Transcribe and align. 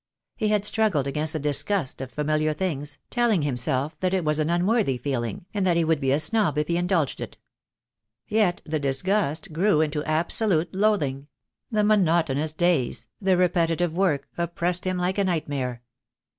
He 0.35 0.47
had 0.47 0.65
struggled 0.65 1.05
against 1.05 1.31
the 1.33 1.39
disgust 1.39 2.01
of 2.01 2.11
familiar 2.11 2.53
things, 2.53 2.97
telling 3.11 3.43
himself 3.43 3.95
that 3.99 4.15
it 4.15 4.25
was 4.25 4.39
an 4.39 4.49
unworthy 4.49 4.97
feeling, 4.97 5.45
and 5.53 5.63
that 5.63 5.77
he 5.77 5.83
would 5.83 5.99
THE 6.01 6.07
DAY 6.07 6.13
WILL 6.13 6.19
COME. 6.21 6.25
I 6.25 6.41
47 6.41 6.41
be 6.41 6.41
a 6.41 6.41
snob 6.41 6.57
if 6.57 6.67
he 6.69 6.77
indulged 6.77 7.21
it. 7.21 7.37
Yet 8.27 8.61
the 8.65 8.79
disgust 8.79 9.53
grew 9.53 9.79
into 9.81 10.03
absolute 10.05 10.73
loathing; 10.73 11.27
the 11.69 11.83
monotonous 11.83 12.51
days, 12.53 13.05
the 13.21 13.37
repetitive 13.37 13.95
work, 13.95 14.27
oppressed 14.39 14.85
him 14.85 14.97
like 14.97 15.19
a 15.19 15.23
nightmare. 15.23 15.83